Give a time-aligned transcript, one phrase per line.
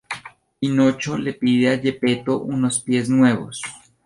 [0.59, 3.61] Pinocho le pide a Geppetto unos pies nuevos.